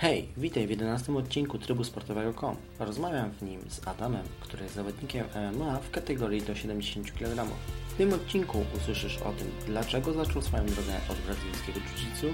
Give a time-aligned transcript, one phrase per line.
[0.00, 2.56] Hej, witaj w 11 odcinku Trybu Sportowego.com.
[2.78, 7.46] Rozmawiam w nim z Adamem, który jest zawodnikiem MMA w kategorii do 70 kg.
[7.88, 12.32] W tym odcinku usłyszysz o tym, dlaczego zaczął swoją drogę od brazylijskiego jiu-jitsu,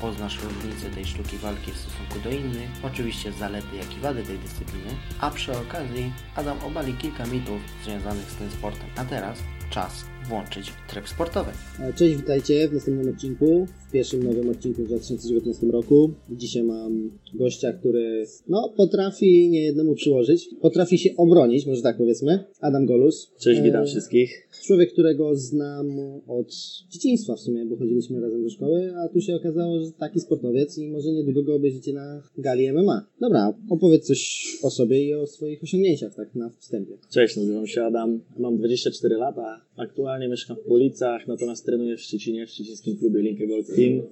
[0.00, 4.38] poznasz różnice tej sztuki walki w stosunku do innych, oczywiście zalety jak i wady tej
[4.38, 4.90] dyscypliny,
[5.20, 8.88] a przy okazji Adam obali kilka mitów związanych z tym sportem.
[8.96, 9.38] A teraz
[9.70, 11.50] czas włączyć tryb sportowy.
[11.96, 16.10] Cześć, witajcie w następnym odcinku, w pierwszym nowym odcinku w 2019 roku.
[16.30, 22.86] Dzisiaj mam gościa, który no, potrafi niejednemu przyłożyć, potrafi się obronić, może tak powiedzmy, Adam
[22.86, 23.32] Golus.
[23.40, 24.48] Cześć, witam E, wszystkich.
[24.66, 25.86] Człowiek, którego znam
[26.26, 26.54] od
[26.90, 30.78] dzieciństwa w sumie, bo chodziliśmy razem do szkoły, a tu się okazało, że taki sportowiec
[30.78, 33.06] i może niedługo go obejrzycie na gali MMA.
[33.20, 36.98] Dobra, opowiedz coś o sobie i o swoich osiągnięciach, tak na wstępie.
[37.10, 42.46] Cześć, nazywam się Adam, mam 24 lata, aktualnie mieszkam w Policach, natomiast trenuję w Szczecinie,
[42.46, 44.02] w szczecińskim klubie Linkę Gold Team.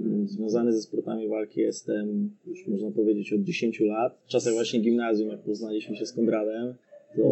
[0.00, 4.20] Mm, Związany ze sportami walki jestem już można powiedzieć od 10 lat.
[4.24, 6.74] W czasach właśnie gimnazjum, jak poznaliśmy się z Konradem,
[7.16, 7.22] to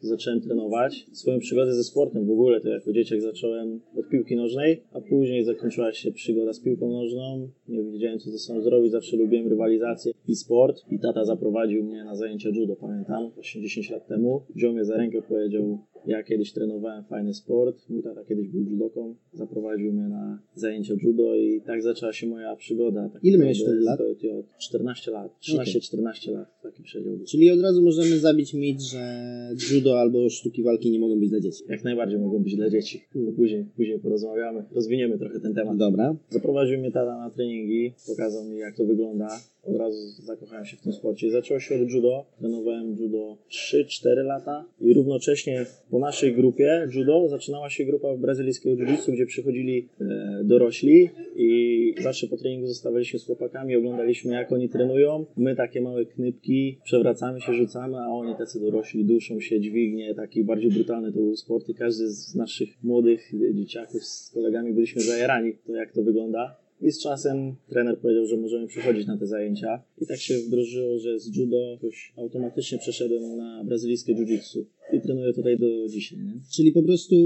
[0.00, 1.06] zacząłem trenować.
[1.12, 5.44] Swoją przygodę ze sportem w ogóle to jako dzieciak zacząłem od piłki nożnej, a później
[5.44, 7.48] zakończyła się przygoda z piłką nożną.
[7.68, 10.82] Nie wiedziałem co ze sobą zrobić, zawsze lubiłem rywalizację i sport.
[10.90, 14.42] I tata zaprowadził mnie na zajęcia judo, pamiętam, właśnie 10 lat temu.
[14.54, 19.14] Wziął mnie za rękę, powiedział, ja kiedyś trenowałem fajny sport, mój tata kiedyś był judoką,
[19.32, 23.08] zaprowadził mnie na zajęcia judo i tak zaczęła się moja przygoda.
[23.08, 23.98] Tak Ile miałeś wtedy lat?
[23.98, 24.28] z BJJ.
[24.58, 27.16] 14 lat, 13-14 lat, taki przedział.
[27.16, 27.26] był.
[27.26, 29.00] Czyli od razu możemy zabić mit, że
[29.72, 31.64] judo albo sztuki walki nie mogą być dla dzieci.
[31.68, 33.04] Jak najbardziej mogą być dla dzieci.
[33.12, 33.34] Hmm.
[33.34, 35.76] Później, później porozmawiamy, rozwiniemy trochę ten temat.
[35.76, 36.16] Dobra.
[36.30, 39.28] Zaprowadził mnie tata na treningi, pokazał mi jak to wygląda.
[39.68, 41.30] Od razu zakochałem się w tym sporcie.
[41.30, 42.24] Zaczęło się od judo.
[42.38, 49.12] Trenowałem judo 3-4 lata i równocześnie po naszej grupie judo zaczynała się grupa brazylijskiego jiu-jitsu,
[49.12, 55.26] gdzie przychodzili e, dorośli i zawsze po treningu zostawaliśmy z chłopakami, oglądaliśmy jak oni trenują.
[55.36, 60.44] My takie małe knypki przewracamy się, rzucamy, a oni tacy dorośli duszą się, dźwignie, taki
[60.44, 65.52] bardziej brutalny to był sport i każdy z naszych młodych dzieciaków z kolegami byliśmy zajarani
[65.66, 66.65] to jak to wygląda.
[66.80, 69.82] I z czasem trener powiedział, że możemy przychodzić na te zajęcia.
[70.00, 74.64] I tak się wdrożyło, że z judo jakoś automatycznie przeszedłem na brazylijskie jiu-jitsu.
[74.92, 76.18] I trenuję tutaj do dzisiaj.
[76.18, 76.32] Nie?
[76.52, 77.16] Czyli po prostu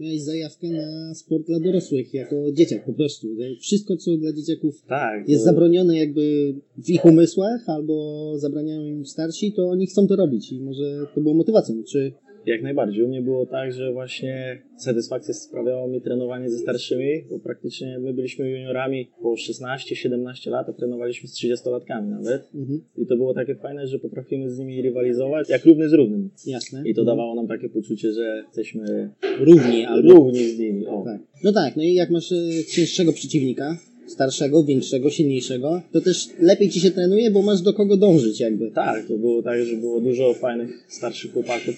[0.00, 3.28] miałeś zajawkę na sport dla dorosłych, jako dzieciak po prostu.
[3.60, 5.28] Wszystko, co dla dzieciaków Tak.
[5.28, 10.16] jest to- zabronione jakby w ich umysłach, albo zabraniają im starsi, to oni chcą to
[10.16, 12.12] robić i może to było motywacją, czy...
[12.46, 13.04] Jak najbardziej.
[13.04, 18.14] U mnie było tak, że właśnie satysfakcję sprawiało mi trenowanie ze starszymi, bo praktycznie my
[18.14, 22.50] byliśmy juniorami po 16-17 lat, a trenowaliśmy z 30-latkami nawet.
[22.54, 22.80] Mhm.
[22.96, 26.30] I to było takie fajne, że potrafimy z nimi rywalizować jak równy z równym.
[26.46, 26.82] Jasne.
[26.86, 29.10] I to dawało nam takie poczucie, że jesteśmy
[29.40, 30.12] Równi albo...
[30.14, 30.86] równi z nimi.
[30.86, 31.02] O.
[31.04, 31.20] Tak.
[31.44, 33.76] No tak, no i jak masz e, cięższego przeciwnika,
[34.06, 38.70] starszego, większego, silniejszego, to też lepiej ci się trenuje, bo masz do kogo dążyć jakby.
[38.70, 41.74] Tak, to było tak, że było dużo fajnych starszych chłopaków,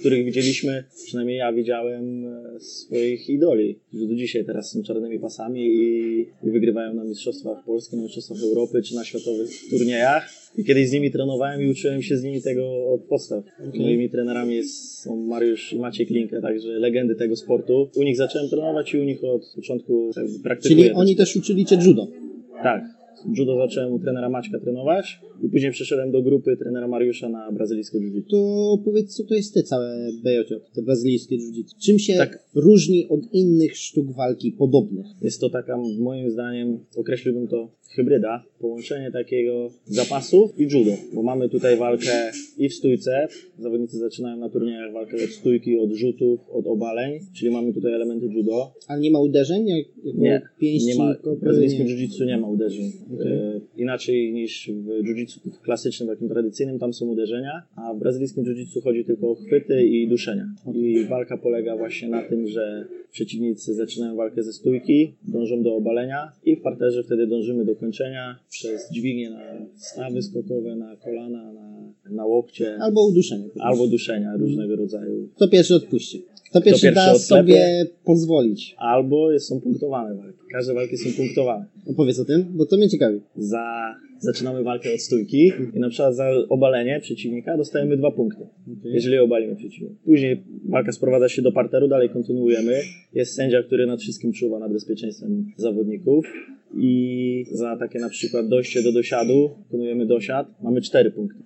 [0.00, 5.66] których widzieliśmy, przynajmniej ja widziałem e, swoich idoli, że do dzisiaj teraz są czarnymi pasami
[5.66, 10.45] i, i wygrywają na mistrzostwach Polski, na mistrzostwach Europy czy na światowych turniejach.
[10.56, 13.44] I kiedyś z nimi trenowałem i uczyłem się z nimi tego od podstaw.
[13.74, 17.90] Moimi trenerami są Mariusz i Maciej Klinkę, także legendy tego sportu.
[17.96, 20.84] U nich zacząłem trenować i u nich od początku tak, praktykuję.
[20.84, 22.06] Czyli oni też uczyli cię judo.
[22.62, 22.95] Tak.
[23.34, 27.98] Judo zacząłem u trenera Maćka trenować i później przeszedłem do grupy trenera Mariusza na brazylijskie
[27.98, 31.74] jiu To powiedz, co to jest te całe BJJ, te brazylijskie jiu-jitsu?
[31.84, 32.38] Czym się Tak.
[32.54, 35.06] różni od innych sztuk walki podobnych?
[35.22, 41.48] Jest to taka, moim zdaniem, określiłbym to hybryda, połączenie takiego zapasu i judo, bo mamy
[41.48, 46.66] tutaj walkę i w stójce, zawodnicy zaczynają na turniejach walkę od stójki, od rzutów, od
[46.66, 48.72] obaleń, czyli mamy tutaj elementy judo.
[48.88, 49.68] Ale nie ma uderzeń?
[49.68, 52.92] Jak, jako Nie, pięści, nie ma, brazylijskim jiu-jitsu nie ma uderzeń.
[53.20, 58.82] E, inaczej niż w jiu-jitsu klasycznym, takim tradycyjnym, tam są uderzenia, a w brazylijskim jiu-jitsu
[58.82, 60.48] chodzi tylko o chwyty i duszenia.
[60.74, 66.32] I walka polega właśnie na tym, że przeciwnicy zaczynają walkę ze stójki, dążą do obalenia
[66.44, 69.42] i w parterze wtedy dążymy do kończenia przez dźwignię na
[69.76, 73.44] stawy skokowe, na kolana, na, na łokcie Albo uduszenie.
[73.60, 75.28] albo duszenia różnego rodzaju.
[75.38, 76.22] To pierwszy odpuści.
[76.52, 78.74] To pierwszy, da sobie pozwolić.
[78.78, 80.38] Albo są punktowane walki.
[80.52, 81.66] Każde walki są punktowane.
[81.86, 83.20] Opowiedz o tym, bo to mnie ciekawi.
[83.36, 88.46] za zaczynamy walkę od stójki i na przykład za obalenie przeciwnika dostajemy dwa punkty,
[88.84, 89.94] jeżeli obalimy przeciwnika.
[90.04, 92.80] Później walka sprowadza się do parteru, dalej kontynuujemy.
[93.12, 96.26] Jest sędzia, który nad wszystkim czuwa, nad bezpieczeństwem zawodników
[96.74, 101.38] i za takie na przykład dojście do dosiadu, wykonujemy dosiad, mamy cztery punkty.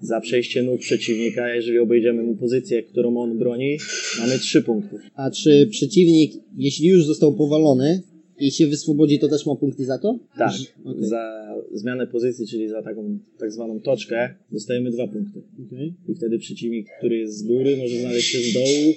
[0.00, 3.78] Za przejście nóg przeciwnika, jeżeli obejdziemy mu pozycję, którą on broni,
[4.20, 4.96] mamy trzy punkty.
[5.14, 8.02] A czy przeciwnik, jeśli już został powalony
[8.38, 10.18] I się wyswobodzi, to też ma punkty za to?
[10.38, 10.52] Tak,
[10.84, 11.04] okej.
[11.04, 15.42] za zmianę pozycji, czyli za taką tak zwaną toczkę, dostajemy dwa punkty.
[15.66, 15.94] Okej.
[16.08, 18.94] I wtedy przeciwnik, który jest z góry, może znaleźć się z dołu,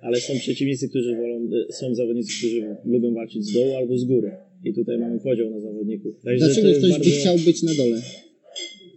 [0.00, 4.04] ale są przeciwnicy, którzy wolą, e, są zawodnicy, którzy lubią walczyć z dołu albo z
[4.04, 4.32] góry.
[4.64, 6.14] I tutaj mamy podział na zawodników.
[6.24, 8.02] Także Dlaczego ktoś by bardzo- chciał być na dole?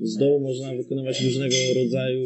[0.02, 2.24] Z dołu można wykonywać różnego rodzaju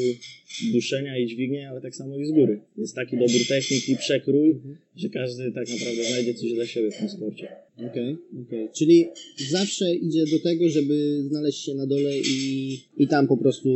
[0.74, 2.60] duszenia i dźwignie, ale tak samo i z góry.
[2.78, 4.56] Jest taki dobór technik i przekrój,
[4.96, 7.48] że każdy tak naprawdę znajdzie coś dla siebie w tym sporcie.
[7.92, 8.18] Okej,
[8.48, 8.70] okej.
[8.74, 9.08] Czyli
[9.50, 13.70] zawsze idzie do tego, żeby znaleźć się na dole i, i tam po prostu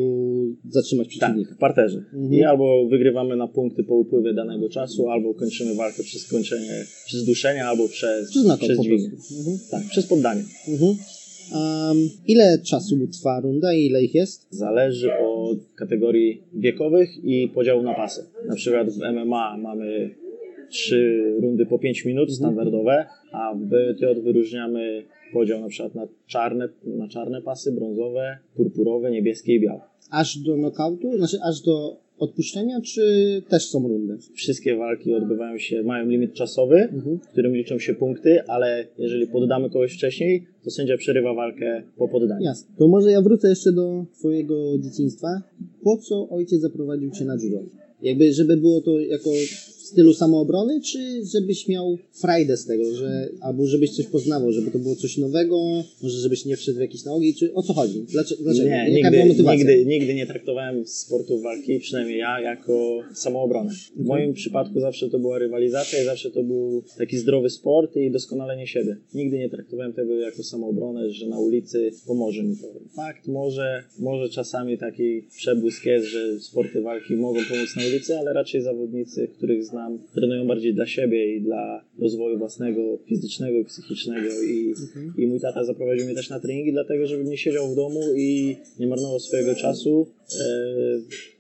[0.70, 1.56] zatrzymać Tak, przeciwnika.
[1.56, 1.98] w parterze.
[2.14, 2.34] Mhm.
[2.34, 7.26] I albo wygrywamy na punkty po upływie danego czasu, albo kończymy walkę przez skończenie, przez
[7.26, 9.12] duszenie, albo przez, Przez przez dźwignię.
[9.40, 9.58] Mhm.
[9.72, 10.44] Tak, przez poddanie.
[10.68, 10.96] Mhm.
[11.54, 14.48] Um, ile czasu trwa runda i ile ich jest?
[14.50, 18.26] Zależy od kategorii wiekowych i podziału na pasy.
[18.48, 20.16] Na przykład w MMA mamy
[20.70, 25.04] trzy rundy po 5 minut standardowe, a w BJJ wyróżniamy
[25.34, 29.82] podział na przykład na czarne, na czarne pasy, brązowe, purpurowe, niebieskie i białe.
[30.12, 31.18] Aż do knockoutu?
[31.18, 33.02] Znaczy aż do odpuszczenia, czy
[33.50, 34.18] też są rundy?
[34.34, 37.20] Wszystkie walki odbywają się, mają limit czasowy, Mhm.
[37.20, 42.08] w którym liczą się punkty, ale jeżeli poddamy kogoś wcześniej, to sędzia przerywa walkę po
[42.08, 42.46] poddaniu.
[42.46, 42.76] Jasne.
[42.78, 45.28] To może ja wrócę jeszcze do twojego dzieciństwa.
[45.84, 47.64] Po co ojciec zaprowadził cię na judo?
[48.02, 49.30] Jakby, żeby było to jako
[49.92, 54.80] stylu samoobrony, czy żebyś miał frajdę z tego, że, albo żebyś coś poznawał, żeby to
[54.80, 58.06] było coś nowego, może żebyś nie wszedł w jakieś nałogi, czy o co chodzi?
[58.12, 58.44] Dlaczego?
[58.44, 58.70] dlaczego?
[58.70, 59.58] Nie, Jaka nigdy, była motywacja?
[59.58, 63.72] nigdy, nigdy nie traktowałem sportu walki, przynajmniej ja, jako samoobronę.
[63.96, 68.12] W moim przypadku zawsze to była rywalizacja i zawsze to był taki zdrowy sport i
[68.12, 68.98] doskonalenie siebie.
[69.14, 72.68] Nigdy nie traktowałem tego jako samoobronę, że na ulicy pomoże mi to.
[72.96, 78.34] Fakt, może, może czasami taki przebłysk jest, że sporty walki mogą pomóc na ulicy, ale
[78.34, 79.81] raczej zawodnicy, których znam,
[80.16, 84.30] trenują bardziej dla siebie i dla rozwoju własnego, fizycznego i psychicznego.
[84.42, 84.74] I,
[85.18, 88.56] i mój tata zaprowadził mnie też na treningi, dlatego żebym nie siedział w domu i
[88.80, 90.08] nie marnował swojego czasu,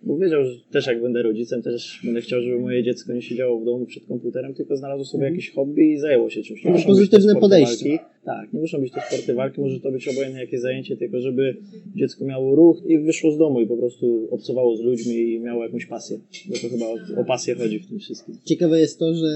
[0.04, 3.60] bo wiedział, że też jak będę rodzicem, też będę chciał, żeby moje dziecko nie siedziało
[3.60, 6.64] w domu przed komputerem, tylko znalazło sobie jakieś hobby i zajęło się czymś.
[6.64, 7.90] Nie No, pozytywne podejście.
[7.90, 8.06] Walki.
[8.26, 11.58] Tak, nie muszą być to sporty walki, może to być obojętne jakieś zajęcie, tylko żeby
[11.96, 15.64] dziecko miało ruch i wyszło z domu i po prostu obcowało z ludźmi i miało
[15.64, 16.20] jakąś pasję.
[16.50, 18.38] Bo to chyba o, o pasję chodzi w tym wszystkim.
[18.46, 19.28] Ciekawe jest to, że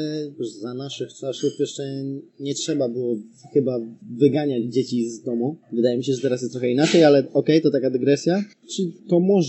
[0.62, 1.84] za naszych czasów jeszcze
[2.40, 3.16] nie trzeba było
[3.54, 3.80] chyba
[4.18, 5.56] wyganiać dzieci z domu.
[5.74, 8.44] Wydaje mi się, że teraz jest trochę inaczej, ale okej, to taka dygresja.
[8.76, 9.45] Czy to może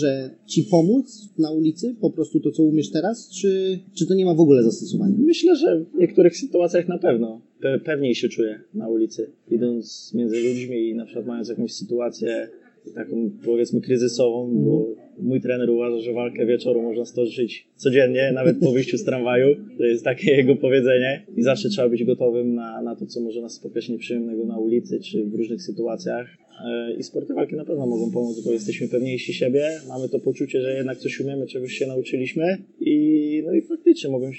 [0.46, 4.34] ci pomóc na ulicy, po prostu to, co umiesz teraz, czy, czy to nie ma
[4.34, 5.14] w ogóle zastosowania?
[5.18, 7.40] Myślę, że w niektórych sytuacjach na pewno.
[7.60, 12.48] Pe pewniej się czuję na ulicy, idąc między ludźmi i na przykład mając jakąś sytuację
[12.94, 14.86] taką powiedzmy kryzysową, bo
[15.18, 19.56] mój trener uważa, że walkę wieczoru można stoczyć codziennie, nawet po wyjściu z tramwaju.
[19.78, 23.40] To jest takie jego powiedzenie i zawsze trzeba być gotowym na, na to, co może
[23.40, 26.26] nas spotkać nieprzyjemnego na ulicy czy w różnych sytuacjach.
[26.64, 30.60] E, I sporty walki na pewno mogą pomóc, bo jesteśmy pewniejsi siebie, mamy to poczucie,
[30.60, 34.30] że jednak coś umiemy, czegoś się nauczyliśmy i, no i faktycznie mogą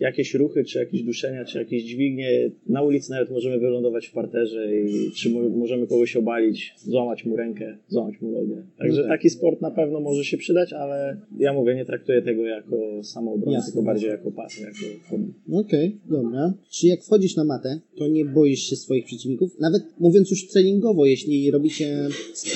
[0.00, 2.50] jakieś ruchy, czy jakieś duszenia, czy jakieś dźwignie.
[2.68, 7.36] Na ulicy nawet możemy wylądować w parterze i czy mo- możemy kogoś obalić, złamać mu
[7.36, 8.62] rękę, złamać mu nogę.
[8.78, 9.18] Także No tak.
[9.18, 13.58] taki sport na pewno może się przydać, ale ja mówię, nie traktuję tego jako samoobronę,
[13.66, 14.78] tylko bardziej jako pasję, jako
[15.10, 15.32] hobby.
[15.52, 16.54] Okej, dobra.
[16.70, 19.60] Czy jak wchodzisz na matę, to nie boisz się swoich przeciwników?
[19.60, 22.08] Nawet mówiąc już treningowo, jeśli robicie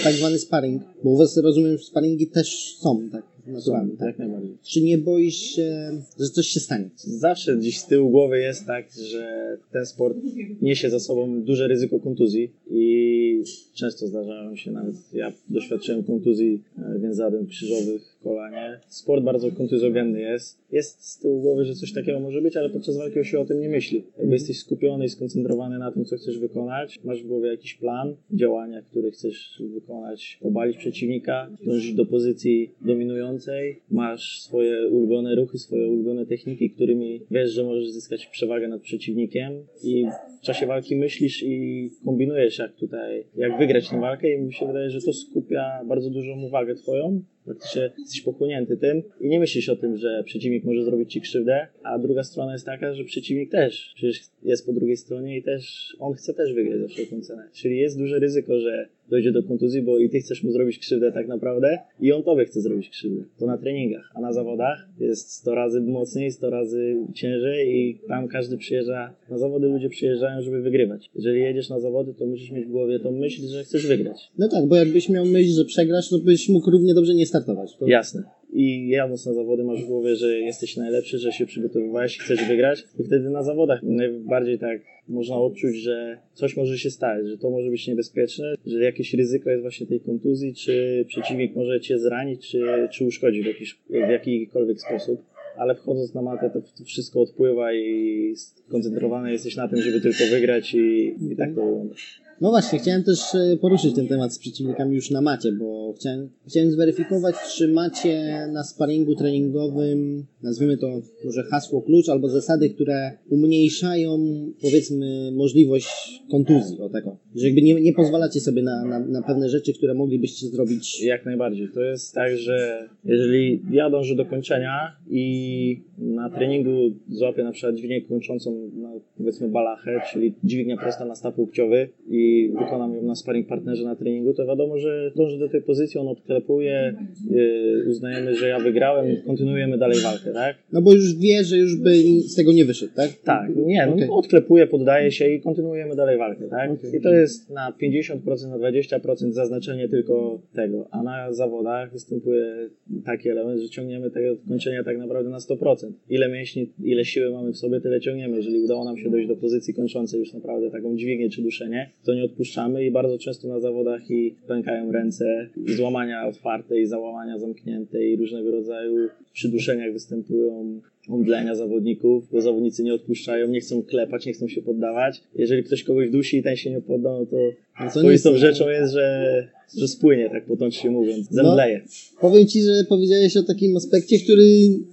[0.05, 4.07] tak zwany sparring, bo u was rozumiem, że sparingi też są, tak naturalnie, tak?
[4.07, 4.57] Jak najbardziej.
[4.63, 6.91] Czy nie boisz się, że coś się stanie?
[6.97, 10.17] Zawsze gdzieś z tyłu głowy jest tak, że ten sport
[10.63, 13.43] niesie za sobą duże ryzyko kontuzji i
[13.75, 18.81] często zdarzają się nawet, ja doświadczyłem kontuzji e, więzadłem krzyżowych kolanie.
[18.89, 20.61] Sport bardzo kontuzjogenny jest.
[20.73, 23.61] Jest z tyłu głowy, że coś takiego może być, ale podczas walki się o tym
[23.61, 24.05] nie myśli.
[24.19, 28.17] Jakby jesteś skupiony i skoncentrowany na tym, co chcesz wykonać, masz w głowie jakiś plan
[28.31, 35.89] działania, który chcesz wykonać, obalić przeciwnika, dążyć do pozycji dominującej, masz swoje ulubione ruchy, swoje
[35.89, 40.07] ulubione techniki, którymi wiesz, że możesz zyskać przewagę nad przeciwnikiem i
[40.41, 44.67] w czasie walki myślisz i kombinujesz jak tutaj, jak wygrać tę walkę i mi się
[44.67, 47.23] wydaje, że to skupia bardzo dużą uwagę twoją.
[47.45, 51.67] Praktycznie jesteś pochłonięty tym i nie myślisz o tym, że przeciwnik może zrobić ci krzywdę,
[51.83, 55.97] a druga strona jest taka, że przeciwnik też przecież jest po drugiej stronie i też
[55.99, 57.49] on chce też wygrać za wszelką cenę.
[57.53, 61.13] Czyli jest duże ryzyko, że dojdzie do kontuzji, bo i ty chcesz mu zrobić krzywdę
[61.13, 63.23] tak naprawdę i on tobie chce zrobić krzywdę.
[63.39, 68.29] To na treningach, a na zawodach jest 100 razy mocniej, 100 razy ciężej i tam
[68.29, 71.11] każdy przyjeżdża, na zawody ludzie przyjeżdżają, żeby wygrywać.
[71.15, 74.31] Jeżeli jedziesz na zawody, to musisz mieć w głowie tą myśl, że chcesz wygrać.
[74.39, 77.77] No tak, bo jakbyś miał myśl, że przegrasz, to byś mógł równie dobrze nie startować.
[77.77, 77.87] To...
[77.87, 78.40] Jasne.
[78.53, 82.85] I jadąc na zawody masz w głowie, że jesteś najlepszy, że się przygotowywałeś chcesz wygrać
[82.99, 87.51] i wtedy na zawodach najbardziej tak można odczuć, że coś może się stać, że to
[87.51, 92.51] może być niebezpieczne, że jakieś ryzyko jest właśnie tej kontuzji, czy przeciwnik może cię zranić,
[92.51, 97.21] czy, czy uszkodzić w, jakiś, w jakikolwiek sposób ale wchodząc na matę to, to wszystko
[97.21, 101.95] odpływa i skoncentrowany jesteś na tym, żeby tylko wygrać i, i tak to wygląda.
[102.41, 106.29] No właśnie, chciałem też e, poruszyć ten temat z przeciwnikami już na macie, bo chciałem,
[106.49, 113.13] chciałem zweryfikować, czy macie na sparingu treningowym, nazwijmy to może hasło klucz, albo zasady, które
[113.29, 114.19] umniejszają,
[114.63, 117.17] powiedzmy, możliwość kontuzji, o taką.
[117.37, 121.03] Że jakby nie, nie pozwalacie sobie na, na, na pewne rzeczy, które moglibyście zrobić.
[121.03, 121.69] Jak najbardziej.
[121.75, 126.71] To jest tak, że jeżeli ja dążę do kończenia i na treningu
[127.09, 132.30] złapię na przykład dźwignię kończącą na powiedzmy balachę, czyli dźwignia prosta na staw łokciowy i
[132.49, 136.09] wykonam ją na sparring partnerze na treningu, to wiadomo, że dążę do tej pozycji, on
[136.09, 136.95] odklepuje,
[137.31, 140.57] yy, uznajemy, że ja wygrałem, kontynuujemy dalej walkę, tak?
[140.73, 143.11] No bo już wie, że już by z tego nie wyszedł, tak?
[143.25, 144.09] Tak, nie, no, Okej.
[144.11, 146.71] odklepuje, poddaje się i kontynuujemy dalej walkę, tak?
[146.71, 146.97] Okej.
[146.97, 152.71] I to jest na 50%, na 20% zaznaczenie tylko tego, a na zawodach występuje
[153.05, 155.93] taki element, że ciągniemy tego kończenia tak naprawdę na 100%.
[156.09, 158.37] Ile mięśni, ile siły mamy w sobie, tyle ciągniemy.
[158.37, 162.15] Jeżeli udało nam się dojść do pozycji kończącej już naprawdę taką dźwignię czy duszenie, to
[162.15, 168.05] nie odpuszczamy i bardzo często na zawodach i pękają ręce, złamania otwarte, i załamania zamknięte,
[168.05, 170.81] i różnego rodzaju przyduszeniach występują
[171.11, 175.23] omdlenia zawodników, bo zawodnicy nie odpuszczają, nie chcą klepać, nie chcą się poddawać.
[175.35, 177.37] Jeżeli ktoś kogoś dusi i ten się nie podda, no to,
[177.85, 179.49] No swoistą rzeczą jest, że,
[179.79, 181.83] że spłynie, tak potocznie mówiąc, zemdleje.
[182.21, 184.45] Powiem Ci, że powiedziałeś o takim aspekcie, który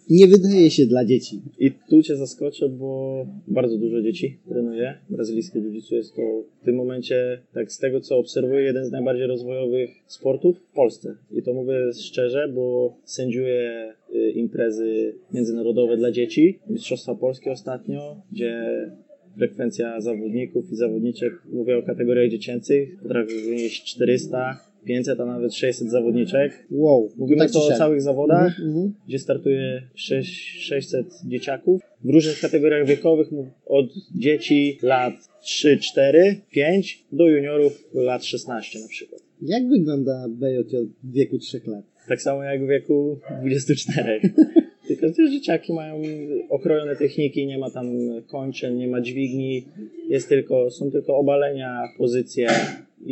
[0.10, 1.42] nie wydaje się dla dzieci.
[1.60, 4.98] I tu Cię zaskoczę, bo bardzo dużo dzieci trenuje.
[5.10, 9.28] Brazylijskie jiu jest to w tym momencie, tak z tego co obserwuję, jeden z najbardziej
[9.28, 11.16] rozwojowych sportów w Polsce.
[11.32, 13.94] I to mówię szczerze, bo sędziuję
[14.34, 16.60] imprezy międzynarodowe dla dzieci.
[16.70, 18.62] Mistrzostwa Polskie ostatnio, gdzie
[19.38, 25.92] frekwencja zawodników i zawodniczek, mówię o kategoriach dziecięcych, potrafi wynieść 400, 500, a nawet 600
[25.92, 26.68] zawodniczek.
[26.72, 27.10] Wow.
[27.18, 27.78] Mówimy tak to o siak.
[27.78, 28.94] całych zawodach Mhm, mhm.
[29.08, 33.28] gdzie startuje 6, 600 dzieciaków w różnych kategoriach wiekowych,
[33.66, 33.86] od
[34.16, 39.22] dzieci lat 3, 4, 5 do juniorów lat 16 na przykład.
[39.42, 41.86] Jak wygląda BJJ w wieku 3 lat?
[42.08, 44.22] Tak samo jak w wieku 24.
[44.88, 46.02] Tylko te dzieciaki mają
[46.50, 47.86] okrojone techniki, nie ma tam
[48.28, 49.66] kończyn, nie ma dźwigni,
[50.10, 52.48] jest tylko, są tylko obalenia, pozycje.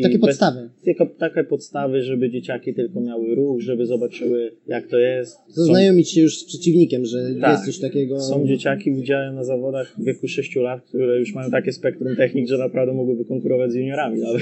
[0.03, 0.69] Takie bez- podstawy.
[0.83, 5.35] Tylko takie podstawy, żeby dzieciaki tylko miały ruch, żeby zobaczyły jak to jest.
[5.35, 7.51] Są- Zaznajomić się już z przeciwnikiem, że Tak.
[7.51, 8.19] jest coś takiego.
[8.19, 12.47] Są dzieciaki, widziałem na zawodach w wieku 6 lat, które już mają takie spektrum technik,
[12.47, 14.41] że naprawdę mogłyby konkurować z juniorami nawet.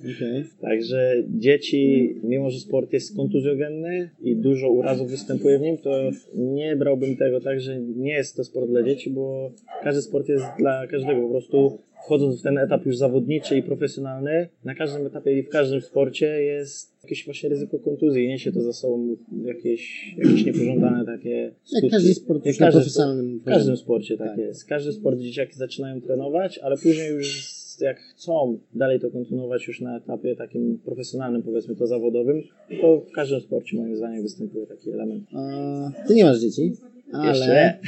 [0.00, 0.44] Okej.
[0.60, 6.76] Także dzieci, mimo że sport jest kontuzjogenny i dużo urazów występuje w nim, to nie
[6.76, 9.52] brałbym tego tak, że nie jest to sport dla dzieci, bo
[9.82, 11.22] każdy sport jest dla każdego.
[11.22, 15.48] Po prostu wchodząc w ten etap już zawodniczy i profesjonalny, na każdym etapie i w
[15.48, 18.28] każdym sporcie jest jakieś właśnie ryzyko kontuzji.
[18.28, 21.86] Niesie to za sobą jakieś, jakieś niepożądane takie skutki.
[21.86, 24.38] Jak każdy sport Jak każdy profesjonalnym w każdym sporcie tak, Tak.
[24.38, 24.64] jest.
[24.64, 29.96] Każdy sport dzieciaki zaczynają trenować, ale później już jak chcą dalej to kontynuować już na
[29.96, 32.42] etapie takim profesjonalnym, powiedzmy to zawodowym,
[32.80, 35.24] to w każdym sporcie moim zdaniem występuje taki element.
[35.32, 36.72] A, ty nie masz dzieci,
[37.12, 37.78] ale,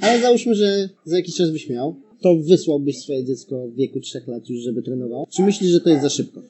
[0.00, 4.20] ale załóżmy, że za jakiś czas byś miał, to wysłałbyś swoje dziecko w wieku 3
[4.26, 5.26] lat już, żeby trenowało.
[5.36, 6.42] Czy myślisz, że to jest za szybko?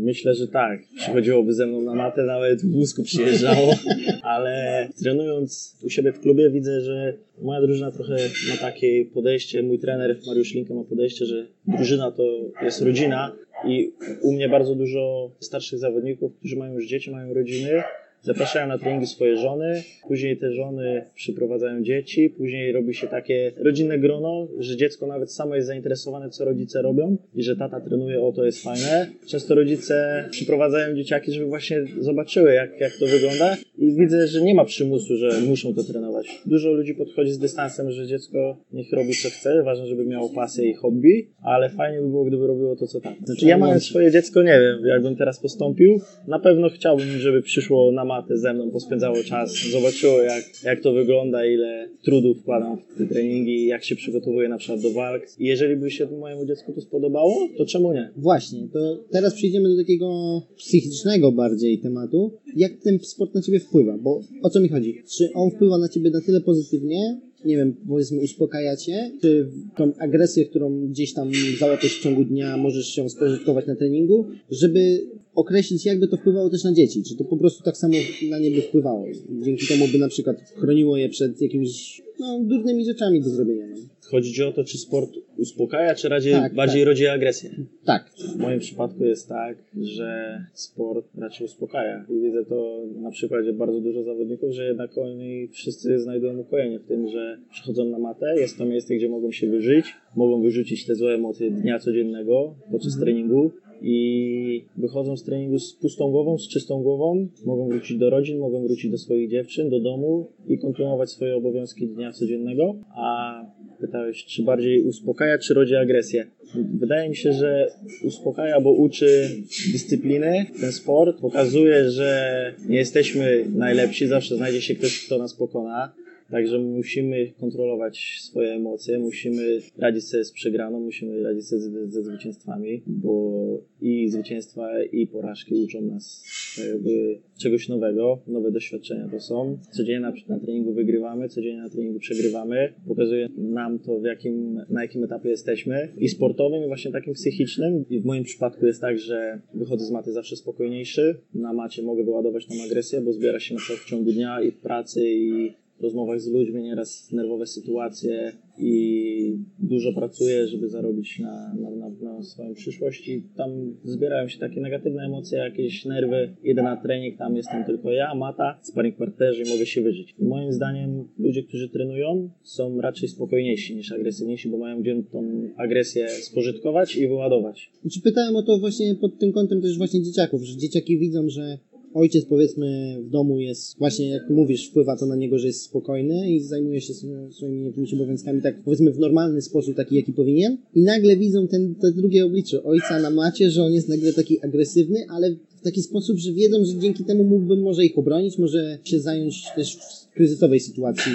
[0.00, 0.80] Myślę, że tak.
[0.96, 3.74] Przychodziłoby ze mną na matę, nawet w wózku przyjeżdżało,
[4.34, 8.16] ale trenując u siebie w klubie widzę, że moja drużyna trochę
[8.50, 12.22] ma takie podejście, mój trener Mariusz Linka ma podejście, że drużyna to
[12.62, 13.36] jest rodzina
[13.68, 13.92] i
[14.22, 17.82] u mnie bardzo dużo starszych zawodników, którzy mają już dzieci, mają rodziny,
[18.24, 23.98] zapraszają na treningi swoje żony, później te żony przyprowadzają dzieci, później robi się takie rodzinne
[23.98, 28.32] grono, że dziecko nawet samo jest zainteresowane, co rodzice robią i że tata trenuje, o
[28.32, 29.06] to jest fajne.
[29.26, 34.54] Często rodzice przyprowadzają dzieciaki, żeby właśnie zobaczyły, jak, jak to wygląda i widzę, że nie
[34.54, 36.26] ma przymusu, że muszą to trenować.
[36.46, 40.70] Dużo ludzi podchodzi z dystansem, że dziecko niech robi co chce, ważne, żeby miało pasję
[40.70, 43.16] i hobby, ale fajnie by było, gdyby robiło to, co tata.
[43.24, 47.92] Znaczy, ja mając swoje dziecko, nie wiem, jakbym teraz postąpił, na pewno chciałbym, żeby przyszło
[47.92, 52.98] na matę ze mną, pospędzało czas, zobaczyło jak, jak to wygląda, ile trudu wkładam w
[52.98, 55.22] te treningi, jak się przygotowuję na przykład do walk.
[55.38, 58.10] I jeżeli by się mojemu dziecku to spodobało, to czemu nie?
[58.16, 60.08] Właśnie, to teraz przejdziemy do takiego
[60.56, 62.32] psychicznego bardziej tematu.
[62.56, 63.98] Jak ten sport na ciebie wpływa?
[63.98, 65.02] Bo o co mi chodzi?
[65.16, 70.44] Czy on wpływa na ciebie na tyle pozytywnie, nie wiem, powiedzmy uspokajacie, czy tą agresję,
[70.44, 76.08] którą gdzieś tam załapiesz w ciągu dnia, możesz się spożytkować na treningu, żeby określić, jakby
[76.08, 77.02] to wpływało też na dzieci.
[77.02, 77.94] Czy to po prostu tak samo
[78.30, 79.06] na nie by wpływało?
[79.44, 83.66] Dzięki temu by na przykład chroniło je przed jakimiś no, durnymi rzeczami do zrobienia.
[83.66, 83.93] No.
[84.10, 86.88] Chodzi ci o to, czy sport uspokaja, czy raczej, Tak, bardziej tak.
[86.88, 87.50] rodzi agresję?
[87.84, 88.10] Tak.
[88.34, 92.04] W moim przypadku jest tak, że sport raczej uspokaja.
[92.08, 96.86] I widzę to na przykładzie bardzo dużo zawodników, że jednak oni wszyscy znajdują ukojenie w
[96.86, 100.94] tym, że przychodzą na matę, jest to miejsce, gdzie mogą się wyżyć, mogą wyrzucić te
[100.94, 103.50] złe emocje dnia codziennego podczas treningu
[103.82, 108.62] i wychodzą z treningu z pustą głową, z czystą głową, mogą wrócić do rodzin, mogą
[108.66, 112.74] wrócić do swoich dziewczyn, do domu i kontynuować swoje obowiązki dnia codziennego.
[112.96, 113.40] A
[113.86, 116.26] pytałeś, czy bardziej uspokaja, czy rodzi agresję?
[116.54, 117.70] Wydaje mi się, że
[118.04, 119.30] uspokaja, bo uczy
[119.72, 125.92] dyscypliny ten sport, pokazuje, że nie jesteśmy najlepsi, zawsze znajdzie się ktoś, kto nas pokona.
[126.30, 132.02] Także musimy kontrolować swoje emocje, musimy radzić sobie z przegraną, musimy radzić sobie ze, ze
[132.02, 133.44] zwycięstwami, bo
[133.80, 136.24] i zwycięstwa, i porażki uczą nas
[136.58, 139.58] jakby czegoś nowego, nowe doświadczenia to są.
[139.70, 142.72] Codziennie na, na treningu wygrywamy, codziennie na treningu przegrywamy.
[142.88, 147.84] Pokazuje nam to, w jakim, na jakim etapie jesteśmy i sportowym, i właśnie takim psychicznym.
[147.90, 151.18] I w moim przypadku jest tak, że wychodzę z maty zawsze spokojniejszy.
[151.34, 154.50] Na macie mogę wyładować tam agresję, bo zbiera się na przykład w ciągu dnia i
[154.50, 161.54] w pracy, i rozmowach z ludźmi, nieraz nerwowe sytuacje i dużo pracuję, żeby zarobić na,
[161.60, 163.50] na, na, na swoją przyszłość i tam
[163.84, 166.36] zbierają się takie negatywne emocje, jakieś nerwy.
[166.44, 170.14] Idę na trening, tam jestem tylko ja, mata, sparring partnerzy i mogę się wyżyć.
[170.18, 175.48] I moim zdaniem ludzie, którzy trenują są raczej spokojniejsi niż agresywniejsi, bo mają gdzie tą
[175.56, 177.70] agresję spożytkować i wyładować.
[177.92, 181.58] Czy pytałem o to właśnie pod tym kątem też właśnie dzieciaków, że dzieciaki widzą, że
[181.94, 186.30] ojciec powiedzmy w domu jest właśnie jak mówisz, wpływa to na niego, że jest spokojny
[186.30, 190.56] i zajmuje się sw- swoimi jakimiś obowiązkami tak powiedzmy w normalny sposób, taki jaki powinien.
[190.74, 194.40] I nagle widzą ten, to drugie oblicze ojca na macie, że on jest nagle taki
[194.40, 198.78] agresywny, ale w taki sposób, że wiedzą, że dzięki temu mógłbym może ich obronić, może
[198.84, 201.12] się zająć też w kryzysowej sytuacji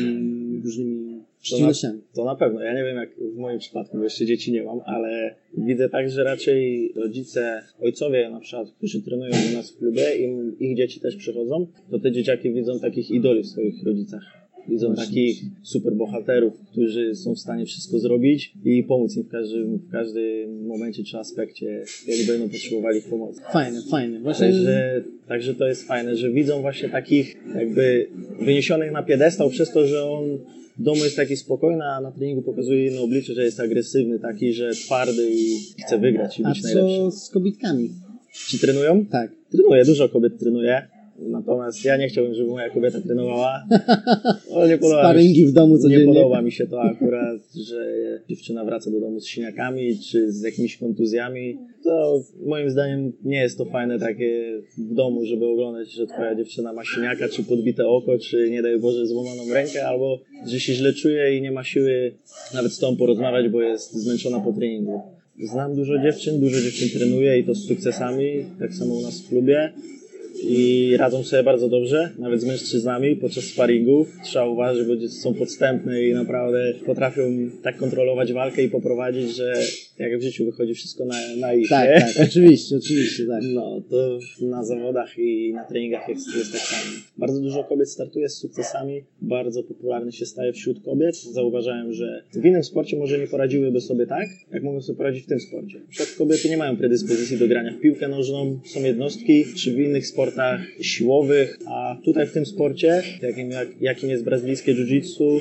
[0.64, 1.09] różnymi
[1.42, 2.02] przeciwnościami.
[2.16, 2.62] To na pewno.
[2.62, 6.10] Ja nie wiem jak w moim przypadku, bo jeszcze dzieci nie mam, ale widzę tak,
[6.10, 11.00] że raczej rodzice, ojcowie na przykład, którzy trenują u nas w klubie i ich dzieci
[11.00, 14.40] też przychodzą, to te dzieciaki widzą takich idoli w swoich rodzicach.
[14.70, 19.78] Widzą takich super bohaterów, którzy są w stanie wszystko zrobić i pomóc im w każdym,
[19.78, 23.42] w każdym momencie czy aspekcie, jak będą potrzebowali ich pomocy.
[23.52, 24.20] Fajne, fajne.
[24.20, 28.10] Właśnie Także, także to jest fajne, że widzą właśnie takich jakby
[28.42, 30.40] wyniesionych na piedestał przez to, że on
[30.80, 34.54] w domu jest taki spokojny, a na treningu pokazuje inne oblicze, że jest agresywny, taki,
[34.54, 36.98] że twardy i chce wygrać i a być najlepszy.
[36.98, 37.90] co z kobitkami?
[38.48, 39.06] Ci trenują?
[39.06, 39.32] Tak.
[39.52, 40.88] Trenuję, dużo kobiet trenuje.
[41.28, 43.64] Natomiast ja nie chciałbym, żeby moja kobieta trenowała.
[44.50, 45.02] O, nie podoba.
[45.02, 46.06] Sparingi w domu Nie codziennie.
[46.14, 47.94] podoba mi się to akurat, że
[48.30, 51.58] dziewczyna wraca do domu z siniakami czy z jakimiś kontuzjami.
[51.84, 56.74] To moim zdaniem nie jest to fajne takie w domu, żeby oglądać, że twoja dziewczyna
[56.74, 60.94] ma siniaka, czy podbite oko, czy nie daj Boże złamaną rękę, albo że się źle
[60.94, 62.14] czuje i nie ma siły
[62.54, 65.02] nawet z tą porozmawiać, bo jest zmęczona po treningu.
[65.44, 69.30] Znam dużo dziewczyn, dużo dziewczyn trenuje i to z sukcesami, tak samo u nas w
[69.30, 69.74] klubie
[70.44, 74.18] i radzą sobie bardzo dobrze, nawet z mężczyznami podczas sparingów.
[74.24, 77.22] Trzeba uważać, bo są podstępne i naprawdę potrafią
[77.64, 79.54] tak kontrolować walkę i poprowadzić, że
[80.00, 82.02] jak w życiu wychodzi wszystko na, na ich, Tak, nie?
[82.14, 83.44] tak, oczywiście, oczywiście, tak.
[83.54, 86.96] No, to na zawodach i na treningach jest, jest tak samo.
[87.18, 91.16] Bardzo dużo kobiet startuje z sukcesami, bardzo popularny się staje wśród kobiet.
[91.16, 95.28] Zauważałem, że w innym sporcie może nie poradziłyby sobie tak, jak mogą sobie poradzić w
[95.28, 95.82] tym sporcie.
[95.90, 100.08] Przykład kobiety nie mają predyspozycji do grania w piłkę nożną, są jednostki, czy w innych
[100.08, 105.40] sportach siłowych, a tutaj w tym sporcie, jakim, jak, jakim jest brazylijskie jiu-jitsu,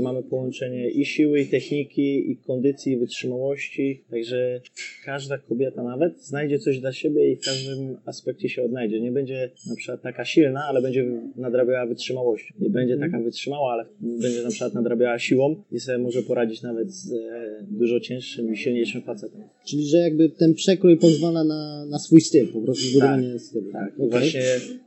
[0.00, 4.60] mamy połączenie i siły, i techniki, i kondycji, i wytrzymałości, także
[5.04, 9.00] każda kobieta nawet znajdzie coś dla siebie i w każdym aspekcie się odnajdzie.
[9.00, 11.04] Nie będzie na przykład taka silna, ale będzie
[11.36, 12.54] nadrabiała wytrzymałością.
[12.60, 16.92] Nie będzie taka wytrzymała, ale będzie na przykład nadrabiała siłą i sobie może poradzić nawet
[16.92, 19.42] z e, dużo cięższym i silniejszym facetem.
[19.66, 23.72] Czyli, że jakby ten przekrój pozwala na, na swój styl, po prostu zbudowanie stylu.
[23.72, 24.10] Tak, Okej.
[24.10, 24.42] właśnie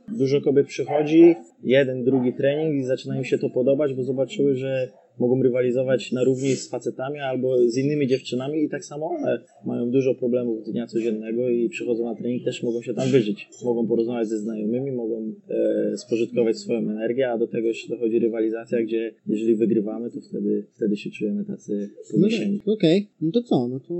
[0.08, 4.88] dużo kobiet przychodzi, jeden, drugi trening i zaczyna im się to podobać, bo zobaczyły, że
[5.18, 9.90] mogą rywalizować na równi z facetami albo z innymi dziewczynami i tak samo one mają
[9.90, 13.48] dużo problemów dnia codziennego i przychodzą na trening, też mogą się tam wyżyć.
[13.64, 18.82] Mogą porozmawiać ze znajomymi, mogą e, spożytkować swoją energię, a do tego jeszcze dochodzi rywalizacja,
[18.82, 22.58] gdzie jeżeli wygrywamy, to wtedy, wtedy się czujemy tacy No podniesieni.
[22.58, 23.08] tak, okej.
[23.20, 23.68] No to co?
[23.68, 23.94] No to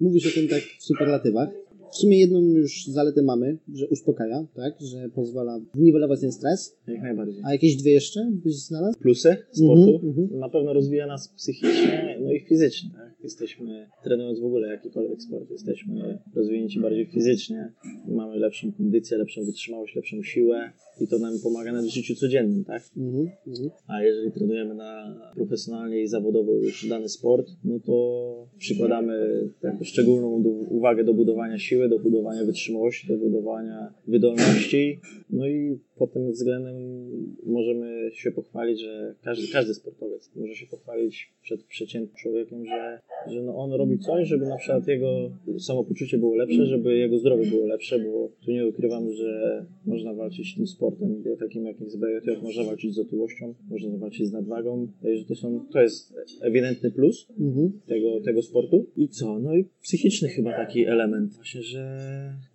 [0.00, 1.48] mówisz o tym tak w superlatywach.
[1.92, 4.74] W sumie jedną już zaletę mamy, że uspokaja, tak?
[4.80, 6.76] Że pozwala niwelować ten stres.
[6.88, 7.42] Jak najbardziej.
[7.44, 8.98] A jakieś dwie jeszcze byś znalazł?
[8.98, 9.94] Plusy sportu?
[9.94, 10.40] Mhm, mhm.
[10.40, 12.90] Na pewno rozwija nas psychicznie, no i fizycznie.
[12.94, 13.12] Tak?
[13.22, 17.72] Jesteśmy, trenując w ogóle jakikolwiek sport, jesteśmy rozwinięci bardziej fizycznie.
[18.08, 22.82] Mamy lepszą kondycję, lepszą wytrzymałość, lepszą siłę i to nam pomaga w życiu codziennym, tak?
[22.96, 23.70] Mhm, mhm.
[23.86, 30.28] A jeżeli trenujemy na profesjonalnie i zawodowo już dany sport, no to przykładamy taką szczególną
[30.68, 35.00] uwagę do budowania siły, do budowania wytrzymałości, do budowania wydolności.
[35.30, 36.76] No i pod tym względem
[37.46, 43.42] możemy się pochwalić, że każdy, każdy sportowiec może się pochwalić przed przeciętnym człowiekiem, że, że
[43.42, 47.66] no on robi coś, żeby na przykład jego samopoczucie było lepsze, żeby jego zdrowie było
[47.66, 52.64] lepsze, bo tu nie ukrywam, że można walczyć tym sportem, takim jak z BJJ, można
[52.64, 57.72] walczyć z otyłością, można walczyć z nadwagą, że to, są, to jest ewidentny plus Mhm.
[57.86, 58.86] tego, tego sportu.
[58.96, 59.38] I co?
[59.38, 61.34] No i psychiczny chyba taki element.
[61.34, 61.71] Właśnie, że,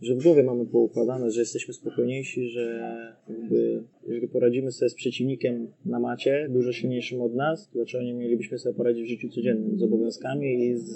[0.01, 2.82] że w głowie mamy poukładane, że jesteśmy spokojniejsi, że
[3.30, 8.13] jakby, jeżeli poradzimy sobie z przeciwnikiem na macie, dużo silniejszym od nas, to dlaczego nie
[8.13, 10.95] mielibyśmy sobie poradzić w życiu codziennym z obowiązkami i z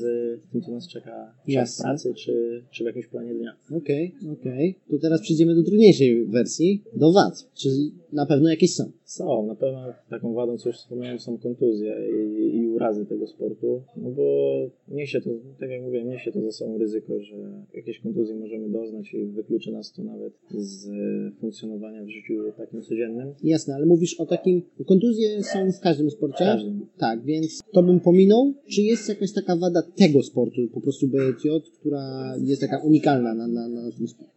[0.51, 3.55] tym, co nas czeka czas pracy, czy, czy w jakimś planie dnia.
[3.71, 4.75] Okej, okej.
[4.89, 7.49] To teraz przejdziemy do trudniejszej wersji, do wad.
[7.53, 8.91] Czyli na pewno jakieś są.
[9.03, 13.81] Są, na pewno taką wadą, co już wspomniałem, są kontuzje i, i urazy tego sportu,
[13.97, 14.51] no bo
[14.87, 17.35] niesie to, tak jak mówiłem, niesie to za sobą ryzyko, że
[17.73, 22.81] jakieś kontuzje możemy doznać i wykluczy nas to nawet z e, funkcjonowania w życiu takim
[22.81, 23.33] codziennym.
[23.43, 24.61] Jasne, ale mówisz o takim...
[24.85, 26.45] Kontuzje są w każdym sporcie.
[26.45, 26.85] Każdym.
[26.97, 28.53] Tak, więc to bym pominął.
[28.67, 33.47] Czy jest jakaś taka wada tego sportu, po prostu BJJ, która jest taka unikalna na,
[33.47, 33.81] na, na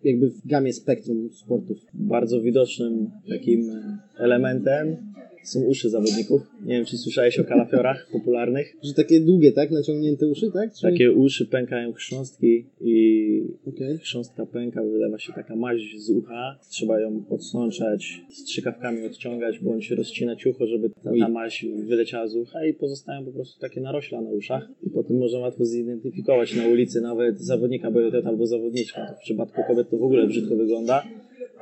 [0.04, 1.78] jakby w gamie spektrum sportów?
[1.94, 4.96] Bardzo widocznym takim e, elementem
[5.44, 6.42] są uszy zawodników.
[6.64, 8.76] Nie wiem, czy słyszałeś o kalafiorach popularnych.
[8.82, 9.70] Że takie długie, tak?
[9.70, 10.74] Naciągnięte uszy, tak?
[10.74, 10.82] Czy...
[10.82, 13.24] Takie uszy pękają chrząstki i
[13.66, 13.98] Okej.
[13.98, 16.58] chrząstka pęka, wylewa się taka maź z ucha.
[16.70, 22.66] Trzeba ją odsączać, strzykawkami odciągać, bądź rozcinać ucho, żeby ta, ta maź wyleciała z ucha
[22.66, 24.68] i pozostają po prostu takie narośla na uszach.
[24.86, 29.06] I potem można łatwo zidentyfikować na ulicy nawet zawodnika BJJ albo zawodniczka.
[29.06, 31.02] To w przypadku kobiet to w ogóle brzydko wygląda.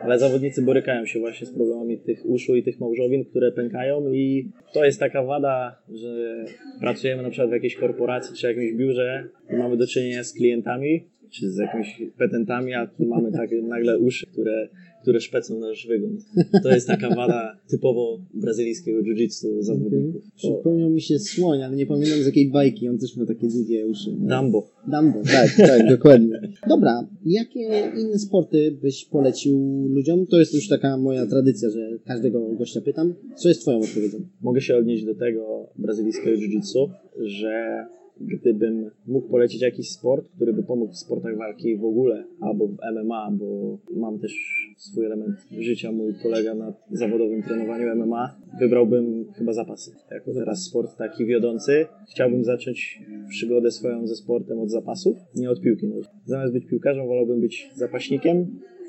[0.02, 4.50] Ale zawodnicy borykają się właśnie z problemami tych uszu i tych małżowin, które pękają i
[4.72, 6.44] to jest taka wada, że
[6.80, 11.08] pracujemy na przykład w jakiejś korporacji czy jakimś biurze i mamy do czynienia z klientami
[11.32, 14.68] czy z jakimiś petentami, a tu mamy takie nagle uszy, które,
[15.02, 16.20] które szpecą nasz wygląd.
[16.62, 20.22] To jest taka wada typowo brazylijskiego jiu-jitsu zawodników.
[20.22, 22.88] To Przypomniał mi się słoń, ale nie pamiętam z jakiej bajki.
[22.88, 24.10] On też ma takie długie uszy.
[24.10, 24.68] Dumbo.
[24.88, 26.40] Dumbo, tak, tak, dokładnie.
[26.68, 30.26] Dobra, jakie inne sporty byś polecił ludziom?
[30.26, 33.14] To jest już taka moja tradycja, że każdego gościa pytam.
[33.36, 34.18] Co jest twoją odpowiedzią?
[34.42, 36.88] Mogę się odnieść do tego brazylijskiego jiu-jitsu,
[37.20, 37.86] że
[38.20, 42.76] gdybym mógł polecić jakiś sport, który by pomógł w sportach walki w ogóle, albo w
[42.94, 44.32] MMA, bo mam też
[44.76, 49.92] swój element życia, mój polega na zawodowym trenowaniu MMA, wybrałbym chyba zapasy.
[50.10, 55.60] Jako teraz sport taki wiodący, chciałbym zacząć przygodę swoją ze sportem od zapasów, nie od
[55.60, 55.86] piłki.
[56.24, 58.46] Zamiast być piłkarzem, wolałbym być zapaśnikiem,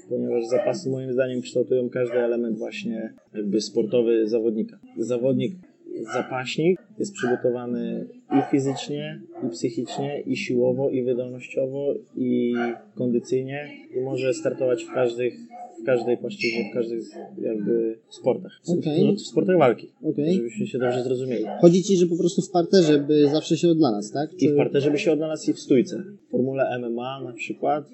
[0.09, 4.79] ponieważ zapasy moim zdaniem kształtują każdy element właśnie jakby sportowy zawodnika.
[4.97, 5.55] Zawodnik
[6.13, 12.55] zapaśnik jest przygotowany i fizycznie, i psychicznie, i siłowo, i wydolnościowo, i
[12.95, 13.69] kondycyjnie.
[13.97, 15.33] I może startować w każdych
[15.83, 17.03] w każdej płaszczyźnie, w każdych
[17.41, 18.51] jakby sportach.
[19.03, 20.35] No, w sportach walki, Okej.
[20.35, 21.45] żebyśmy się dobrze zrozumieli.
[21.61, 24.41] Chodzi ci, że po prostu w parterze by zawsze się odnalazł, tak?
[24.41, 26.03] I w parterze by się odnalazł i w stójce.
[26.27, 27.89] W formule MMA na przykład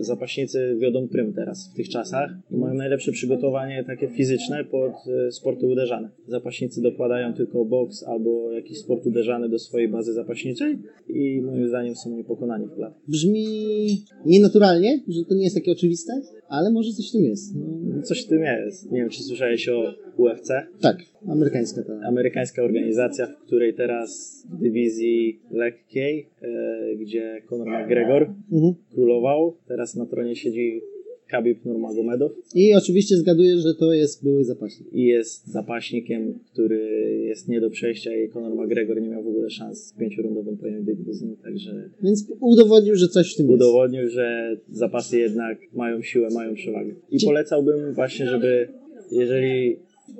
[0.00, 4.92] zapaśnicy wiodą prym teraz w tych czasach i mają najlepsze przygotowanie takie fizyczne pod
[5.28, 6.10] e, sporty uderzane.
[6.26, 11.96] Zapaśnicy dokładają tylko boks albo jakiś sport uderzany do swojej bazy zapaśniczej i moim zdaniem
[11.96, 13.00] są niepokonani w klatce.
[13.08, 13.46] Brzmi
[14.26, 16.12] nienaturalnie, że to nie jest takie oczywiste,
[16.48, 17.27] ale może coś w tym jest.
[17.54, 18.92] No, Coś w tym jest.
[18.92, 20.48] Nie wiem, czy słyszałeś o UFC?
[20.80, 20.96] tak,
[21.28, 21.92] amerykańska ta.
[22.08, 28.74] Amerykańska organizacja, w której teraz w dywizji lekkiej, e, gdzie Conor McGregor Mhm.
[28.94, 30.80] królował, teraz na tronie siedzi
[31.30, 34.92] Khabib Nurmagomedov I oczywiście zgaduję, że to jest były zapaśnik.
[34.92, 36.80] i jest zapaśnikiem, który
[37.24, 41.12] jest nie do przejścia i Conor McGregor nie miał w ogóle szans w pięciorundowym pojedynku
[41.12, 43.54] z nim, także Więc udowodnił, że coś w tym jest.
[43.54, 46.94] udowodnił, że zapasy jednak mają siłę, mają przewagę.
[47.10, 48.68] I polecałbym właśnie, żeby
[49.10, 49.76] jeżeli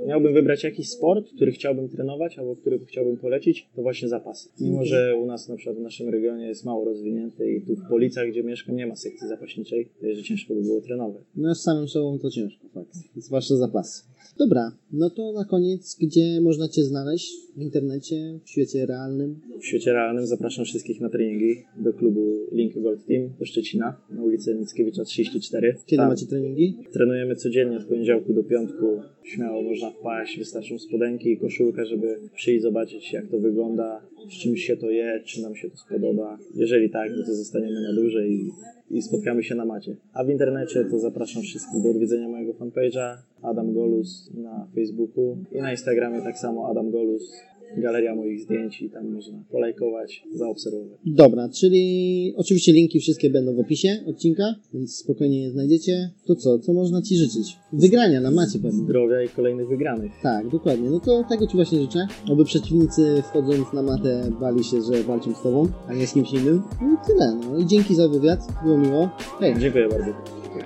[0.06, 4.48] miałbym wybrać jakiś sport, który chciałbym trenować albo który chciałbym polecić, to właśnie zapasy.
[4.60, 7.88] Mimo, że u nas na przykład w naszym regionie jest mało rozwinięty i tu w
[7.88, 11.22] Policach, gdzie mieszkam, nie ma sekcji zapaśniczej, to że ciężko by było trenować.
[11.36, 12.94] No z samym sobą to ciężko, fakt.
[13.16, 14.02] Zwłaszcza zapasy.
[14.38, 19.40] Dobra, no to na koniec, gdzie można Cię znaleźć w internecie, w świecie realnym?
[19.60, 24.22] W świecie realnym zapraszam wszystkich na treningi do klubu Link Gold Team do Szczecina na
[24.22, 25.76] ulicy Mickiewicza 34.
[25.86, 26.76] Kiedy Tam macie treningi?
[26.92, 29.00] Trenujemy codziennie od poniedziałku do piątku.
[29.22, 34.56] Śmiało można wpaść, wystarczą spodenki i koszulka, żeby przyjść zobaczyć jak to wygląda, z czym
[34.56, 36.38] się to je, czy nam się to spodoba.
[36.54, 38.50] Jeżeli tak, no to zostaniemy na dłużej i,
[38.90, 39.96] i spotkamy się na macie.
[40.12, 45.58] A w internecie to zapraszam wszystkich do odwiedzenia mojego fanpage'a Adam Golus na Facebooku i
[45.62, 47.32] na Instagramie tak samo Adam Golus.
[47.76, 50.98] Galeria moich zdjęć i tam można polajkować, zaobserwować.
[51.06, 56.10] Dobra, czyli oczywiście linki wszystkie będą w opisie odcinka, więc spokojnie je znajdziecie.
[56.26, 57.56] To co, co można Ci życzyć?
[57.72, 58.84] Wygrania na macie pewnie.
[58.84, 60.12] Zdrowia i kolejnych wygranych.
[60.22, 60.90] Tak, dokładnie.
[60.90, 62.06] No to tego Ci właśnie życzę.
[62.30, 66.32] Oby przeciwnicy wchodząc na matę bali się, że walczą z Tobą, a nie z kimś
[66.32, 66.62] innym.
[66.82, 67.40] No i tyle.
[67.50, 68.40] No i dzięki za wywiad.
[68.64, 69.08] Było miło.
[69.40, 69.54] Hej.
[69.58, 70.12] Dziękuję bardzo.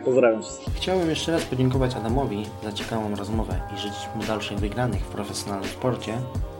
[0.04, 0.74] Pozdrawiam wszystkich.
[0.74, 5.68] Chciałbym jeszcze raz podziękować Adamowi za ciekawą rozmowę i życzyć mu dalszych wygranych w profesjonalnym
[5.70, 6.12] sporcie.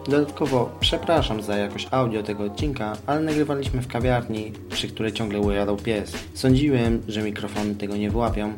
[0.09, 5.77] Dodatkowo przepraszam za jakość audio tego odcinka, ale nagrywaliśmy w kawiarni, przy której ciągle ujadał
[5.77, 6.13] pies.
[6.35, 8.53] Sądziłem, że mikrofony tego nie wyłapią.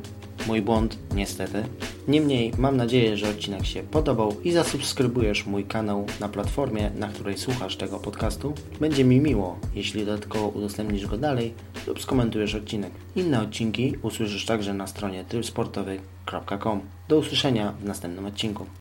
[0.46, 1.64] Mój błąd, niestety.
[2.08, 7.38] Niemniej mam nadzieję, że odcinek się podobał i zasubskrybujesz mój kanał na platformie, na której
[7.38, 8.54] słuchasz tego podcastu.
[8.80, 11.54] Będzie mi miło, jeśli dodatkowo udostępnisz go dalej
[11.86, 12.92] lub skomentujesz odcinek.
[13.16, 16.80] Inne odcinki usłyszysz także na stronie trybsportowy.com.
[17.08, 18.66] Do usłyszenia w następnym odcinku.